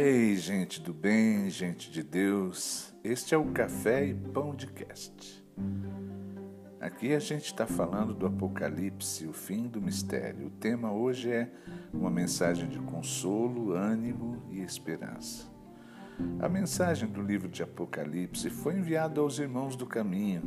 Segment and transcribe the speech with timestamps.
[0.00, 5.44] Ei, gente do bem, gente de Deus, este é o Café e Pão de Cast.
[6.80, 10.46] Aqui a gente está falando do Apocalipse, o fim do mistério.
[10.46, 11.50] O tema hoje é
[11.92, 15.48] uma mensagem de consolo, ânimo e esperança.
[16.38, 20.44] A mensagem do livro de Apocalipse foi enviada aos irmãos do caminho,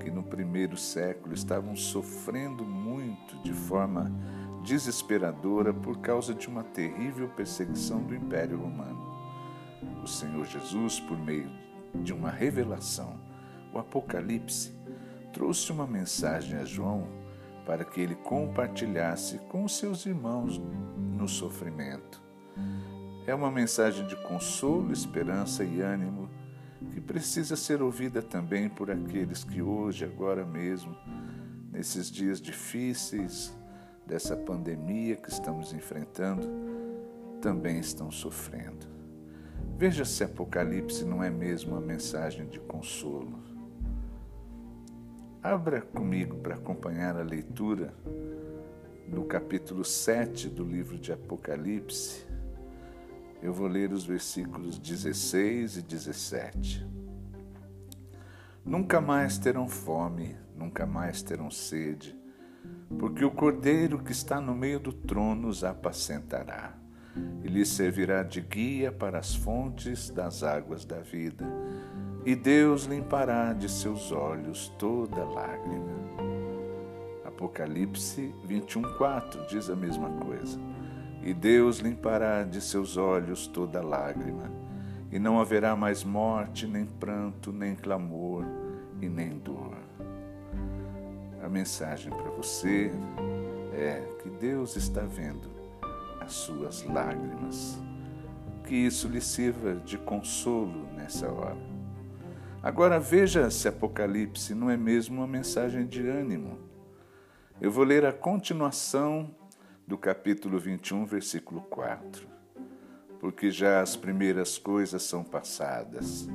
[0.00, 4.10] que no primeiro século estavam sofrendo muito de forma
[4.64, 9.14] desesperadora por causa de uma terrível perseguição do Império Romano.
[10.02, 11.50] O Senhor Jesus, por meio
[11.94, 13.20] de uma revelação,
[13.72, 14.72] o Apocalipse,
[15.32, 17.06] trouxe uma mensagem a João
[17.66, 20.60] para que ele compartilhasse com os seus irmãos
[20.96, 22.22] no sofrimento.
[23.26, 26.30] É uma mensagem de consolo, esperança e ânimo
[26.90, 30.94] que precisa ser ouvida também por aqueles que hoje, agora mesmo,
[31.70, 33.54] nesses dias difíceis,
[34.06, 36.46] dessa pandemia que estamos enfrentando
[37.40, 38.86] também estão sofrendo.
[39.76, 43.42] Veja se Apocalipse não é mesmo uma mensagem de consolo.
[45.42, 47.94] Abra comigo para acompanhar a leitura
[49.06, 52.24] no capítulo 7 do livro de Apocalipse.
[53.42, 56.86] Eu vou ler os versículos 16 e 17.
[58.64, 62.23] Nunca mais terão fome, nunca mais terão sede
[62.98, 66.74] porque o cordeiro que está no meio do trono os apacentará
[67.42, 71.44] e lhes servirá de guia para as fontes das águas da vida,
[72.24, 75.92] e Deus limpará de seus olhos toda lágrima.
[77.24, 80.58] Apocalipse 21:4 diz a mesma coisa.
[81.22, 84.50] E Deus limpará de seus olhos toda lágrima,
[85.10, 88.44] e não haverá mais morte, nem pranto, nem clamor
[89.00, 89.83] e nem dor.
[91.44, 92.90] A mensagem para você
[93.74, 95.50] é que Deus está vendo
[96.18, 97.78] as suas lágrimas.
[98.66, 101.58] Que isso lhe sirva de consolo nessa hora.
[102.62, 106.58] Agora veja se Apocalipse não é mesmo uma mensagem de ânimo.
[107.60, 109.30] Eu vou ler a continuação
[109.86, 112.26] do capítulo 21, versículo 4.
[113.20, 116.26] Porque já as primeiras coisas são passadas.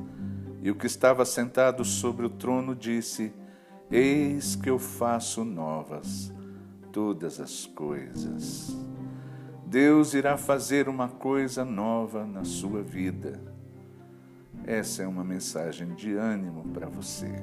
[0.61, 3.33] E o que estava sentado sobre o trono disse:
[3.91, 6.31] Eis que eu faço novas
[6.91, 8.77] todas as coisas.
[9.65, 13.41] Deus irá fazer uma coisa nova na sua vida.
[14.65, 17.33] Essa é uma mensagem de ânimo para você.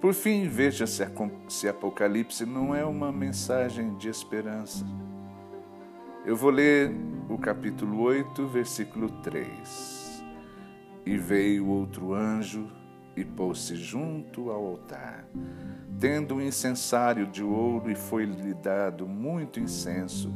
[0.00, 1.06] Por fim, veja se,
[1.48, 4.86] se Apocalipse não é uma mensagem de esperança.
[6.24, 6.90] Eu vou ler
[7.28, 10.24] o capítulo 8, versículo 3.
[11.04, 12.79] E veio outro anjo
[13.20, 15.24] e pôs-se junto ao altar,
[15.98, 20.32] tendo um incensário de ouro, e foi-lhe dado muito incenso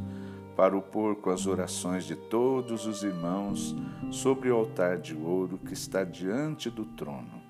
[0.55, 3.75] para o pôr com as orações de todos os irmãos
[4.09, 7.43] sobre o altar de ouro que está diante do trono.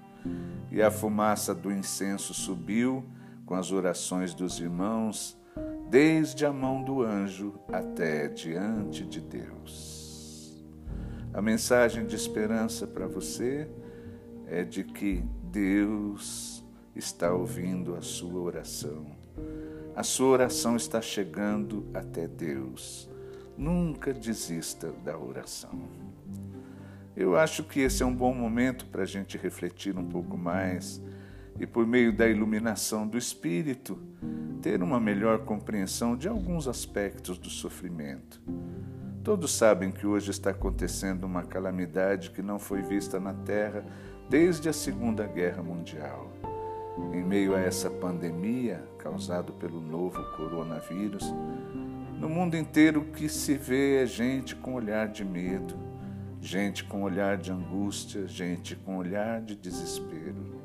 [0.71, 3.05] E a fumaça do incenso subiu
[3.45, 5.37] com as orações dos irmãos,
[5.89, 10.65] desde a mão do anjo até diante de Deus.
[11.31, 13.69] A mensagem de esperança para você
[14.47, 16.63] é de que Deus
[16.95, 19.05] está ouvindo a sua oração.
[19.95, 23.09] A sua oração está chegando até Deus.
[23.57, 25.87] Nunca desista da oração.
[27.15, 31.01] Eu acho que esse é um bom momento para a gente refletir um pouco mais
[31.57, 33.97] e, por meio da iluminação do Espírito,
[34.61, 38.41] ter uma melhor compreensão de alguns aspectos do sofrimento.
[39.23, 43.85] Todos sabem que hoje está acontecendo uma calamidade que não foi vista na Terra
[44.29, 46.31] desde a Segunda Guerra Mundial.
[47.13, 51.33] Em meio a essa pandemia causada pelo novo coronavírus,
[52.19, 55.75] no mundo inteiro o que se vê é gente com olhar de medo,
[56.41, 60.55] gente com olhar de angústia, gente com olhar de desespero.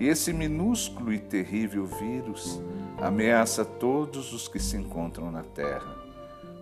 [0.00, 2.60] E esse minúsculo e terrível vírus
[3.00, 5.94] ameaça todos os que se encontram na Terra,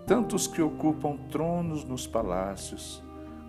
[0.07, 3.03] tanto os que ocupam tronos nos palácios,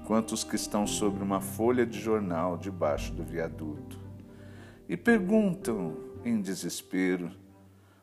[0.05, 4.00] quanto os que estão sobre uma folha de jornal debaixo do viaduto.
[4.88, 7.31] E perguntam em desespero: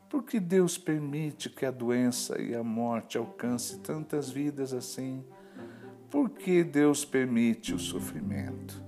[0.09, 5.23] por que Deus permite que a doença e a morte alcance tantas vidas assim?
[6.09, 8.83] Por que Deus permite o sofrimento?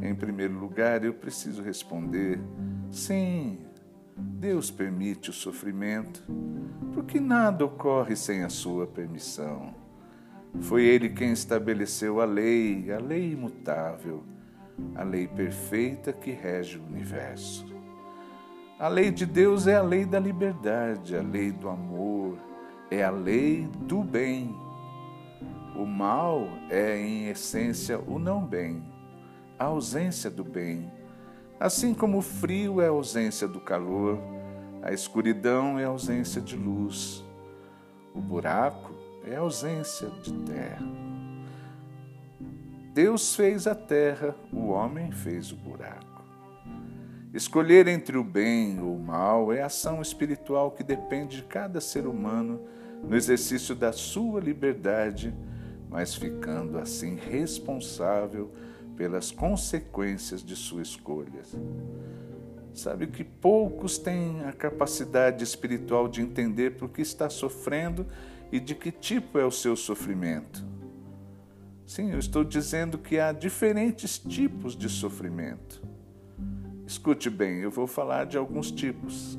[0.00, 2.38] Em primeiro lugar, eu preciso responder:
[2.90, 3.58] sim,
[4.16, 6.22] Deus permite o sofrimento,
[6.94, 9.81] porque nada ocorre sem a sua permissão.
[10.60, 14.22] Foi ele quem estabeleceu a lei, a lei imutável,
[14.94, 17.66] a lei perfeita que rege o universo.
[18.78, 22.36] A lei de Deus é a lei da liberdade, a lei do amor,
[22.90, 24.54] é a lei do bem.
[25.74, 28.82] O mal é, em essência, o não bem,
[29.58, 30.90] a ausência do bem.
[31.58, 34.18] Assim como o frio é a ausência do calor,
[34.82, 37.24] a escuridão é a ausência de luz,
[38.14, 40.86] o buraco é ausência de terra.
[42.94, 46.22] Deus fez a terra, o homem fez o buraco.
[47.32, 52.06] Escolher entre o bem ou o mal é ação espiritual que depende de cada ser
[52.06, 52.60] humano
[53.02, 55.34] no exercício da sua liberdade,
[55.88, 58.50] mas ficando assim responsável
[58.96, 61.42] pelas consequências de sua escolha.
[62.74, 68.06] Sabe que poucos têm a capacidade espiritual de entender por que está sofrendo
[68.52, 70.62] e de que tipo é o seu sofrimento.
[71.86, 75.82] Sim, eu estou dizendo que há diferentes tipos de sofrimento.
[76.86, 79.38] Escute bem, eu vou falar de alguns tipos.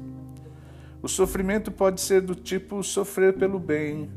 [1.01, 4.09] O sofrimento pode ser do tipo sofrer pelo bem,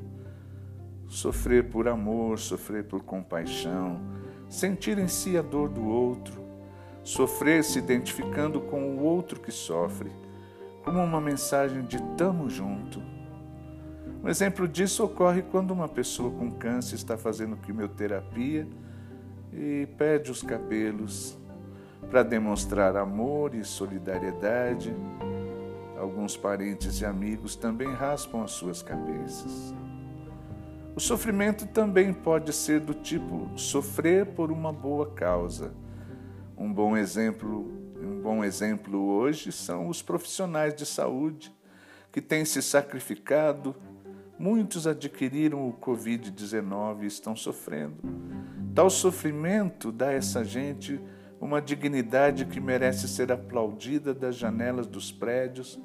[1.08, 4.00] sofrer por amor, sofrer por compaixão,
[4.49, 6.42] sentir em si a dor do outro,
[7.02, 10.10] sofrer se identificando com o outro que sofre,
[10.84, 13.15] como uma mensagem de tamo junto.
[14.26, 18.67] Um exemplo disso ocorre quando uma pessoa com câncer está fazendo quimioterapia
[19.52, 21.38] e perde os cabelos,
[22.11, 24.93] para demonstrar amor e solidariedade,
[25.96, 29.73] alguns parentes e amigos também raspam as suas cabeças.
[30.96, 35.73] O sofrimento também pode ser do tipo sofrer por uma boa causa.
[36.58, 37.64] Um bom exemplo,
[38.02, 41.55] um bom exemplo hoje são os profissionais de saúde
[42.11, 43.73] que têm se sacrificado.
[44.38, 47.96] Muitos adquiriram o COVID-19 e estão sofrendo.
[48.74, 51.00] Tal sofrimento dá a essa gente
[51.40, 55.80] uma dignidade que merece ser aplaudida das janelas dos prédios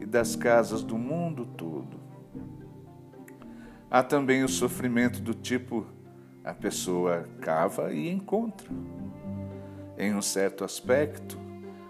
[0.00, 1.98] e das casas do mundo todo.
[3.90, 5.86] Há também o sofrimento do tipo
[6.42, 8.68] a pessoa cava e encontra.
[9.96, 11.38] Em um certo aspecto,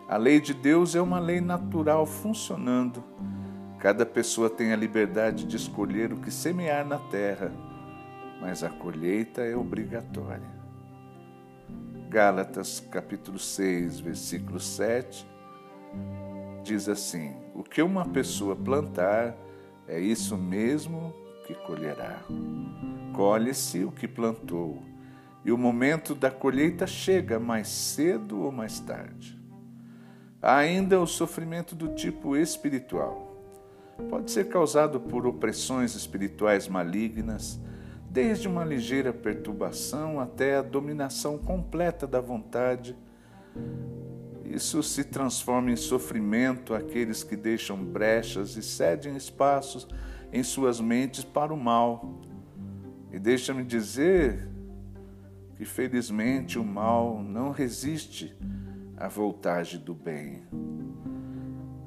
[0.08, 3.02] a lei de Deus é uma lei natural funcionando.
[3.84, 7.52] Cada pessoa tem a liberdade de escolher o que semear na terra,
[8.40, 10.48] mas a colheita é obrigatória.
[12.08, 15.28] Gálatas capítulo 6, versículo 7,
[16.62, 19.36] diz assim: O que uma pessoa plantar
[19.86, 21.12] é isso mesmo
[21.46, 22.22] que colherá.
[23.12, 24.82] Colhe-se o que plantou,
[25.44, 29.38] e o momento da colheita chega mais cedo ou mais tarde.
[30.40, 33.33] Há ainda o sofrimento do tipo espiritual.
[34.08, 37.60] Pode ser causado por opressões espirituais malignas
[38.10, 42.96] desde uma ligeira perturbação até a dominação completa da vontade.
[44.44, 49.88] Isso se transforma em sofrimento àqueles que deixam brechas e cedem espaços
[50.32, 52.20] em suas mentes para o mal.
[53.12, 54.48] E deixa-me dizer
[55.56, 58.36] que, felizmente, o mal não resiste
[58.96, 60.42] à voltagem do bem.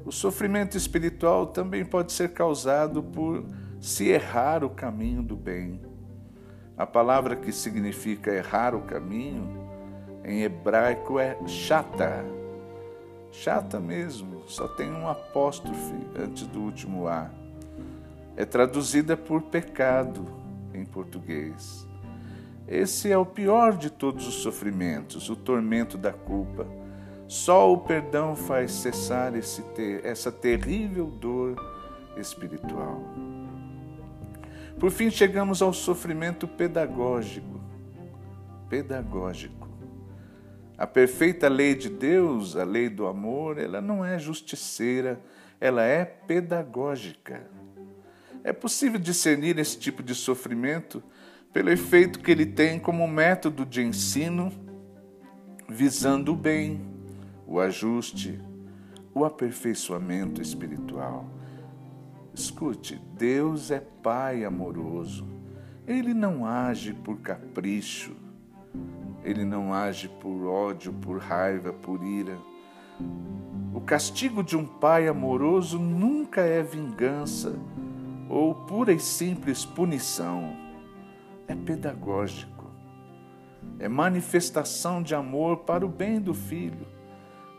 [0.07, 3.44] O sofrimento espiritual também pode ser causado por
[3.77, 5.81] se errar o caminho do bem.
[6.77, 9.68] A palavra que significa errar o caminho
[10.24, 12.24] em hebraico é chata.
[13.33, 17.30] Chata mesmo, só tem um apóstrofe antes do último A.
[18.38, 20.26] É traduzida por pecado
[20.73, 21.85] em português.
[22.66, 26.66] Esse é o pior de todos os sofrimentos, o tormento da culpa.
[27.28, 29.62] Só o perdão faz cessar esse
[30.04, 31.56] essa terrível dor
[32.16, 33.04] espiritual.
[34.80, 37.60] Por fim, chegamos ao sofrimento pedagógico.
[38.69, 39.68] Pedagógico.
[40.78, 45.19] A perfeita lei de Deus, a lei do amor, ela não é justiceira,
[45.60, 47.50] ela é pedagógica.
[48.44, 51.04] É possível discernir esse tipo de sofrimento
[51.52, 54.54] pelo efeito que ele tem como método de ensino,
[55.68, 56.80] visando o bem,
[57.47, 58.39] o ajuste,
[59.13, 61.25] o aperfeiçoamento espiritual.
[62.33, 65.25] Escute, Deus é Pai amoroso.
[65.87, 68.13] Ele não age por capricho.
[69.23, 72.37] Ele não age por ódio, por raiva, por ira.
[73.73, 77.57] O castigo de um pai amoroso nunca é vingança
[78.30, 80.56] ou pura e simples punição.
[81.47, 82.66] É pedagógico.
[83.80, 86.96] É manifestação de amor para o bem do filho.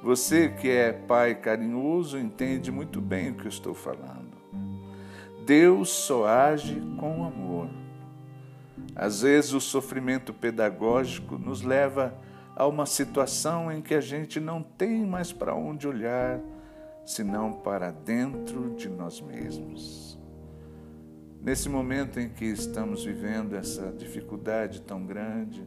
[0.03, 4.37] Você que é pai carinhoso entende muito bem o que eu estou falando.
[5.45, 7.69] Deus só age com amor.
[8.95, 12.15] Às vezes, o sofrimento pedagógico nos leva
[12.55, 16.41] a uma situação em que a gente não tem mais para onde olhar
[17.05, 20.19] senão para dentro de nós mesmos.
[21.41, 25.67] Nesse momento em que estamos vivendo essa dificuldade tão grande,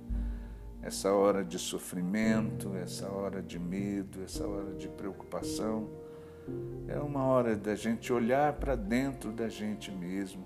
[0.81, 5.89] essa hora de sofrimento, essa hora de medo, essa hora de preocupação,
[6.87, 10.45] é uma hora da gente olhar para dentro da gente mesmo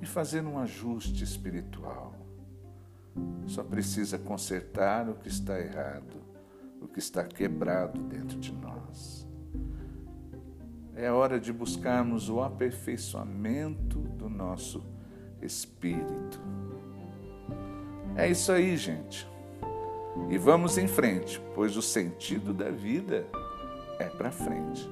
[0.00, 2.14] e fazer um ajuste espiritual.
[3.46, 6.16] Só precisa consertar o que está errado,
[6.80, 9.26] o que está quebrado dentro de nós.
[10.94, 14.84] É hora de buscarmos o aperfeiçoamento do nosso
[15.40, 16.40] espírito.
[18.16, 19.26] É isso aí, gente.
[20.28, 23.26] E vamos em frente, pois o sentido da vida
[23.98, 24.88] é para frente.